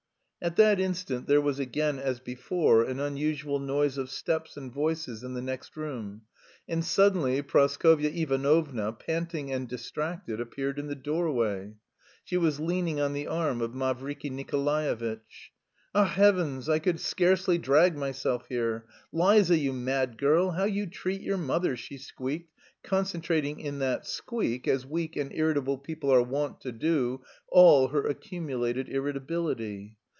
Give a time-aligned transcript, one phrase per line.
[0.43, 5.23] At that instant there was again, as before, an unusual noise of steps and voices
[5.23, 6.23] in the next room,
[6.67, 11.75] and suddenly Praskovya Ivanovna, panting and "distracted," appeared in the doorway.
[12.23, 15.51] She was leaning on the arm of Mavriky Nikolaevitch.
[15.93, 18.87] "Ach, heavens, I could scarcely drag myself here.
[19.11, 22.51] Liza, you mad girl, how you treat your mother!" she squeaked,
[22.83, 28.07] concentrating in that squeak, as weak and irritable people are wont to do, all her
[28.07, 29.97] accumulated irritability.